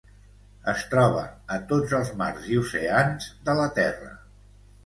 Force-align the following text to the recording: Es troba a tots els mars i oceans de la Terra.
Es 0.71 0.85
troba 0.93 1.25
a 1.57 1.59
tots 1.73 1.95
els 1.99 2.11
mars 2.23 2.49
i 2.57 2.57
oceans 2.65 3.29
de 3.51 3.59
la 3.63 3.71
Terra. 3.81 4.11